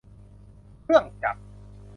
[0.83, 1.41] เครื่องจักร